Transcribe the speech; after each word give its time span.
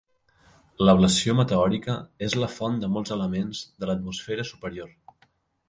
L'ablació 0.87 1.35
meteòrica 1.39 1.97
és 2.29 2.37
la 2.45 2.49
font 2.55 2.81
de 2.85 2.91
molts 2.95 3.15
elements 3.19 3.63
de 3.85 3.91
l'atmosfera 3.91 4.51
superior. 4.55 4.93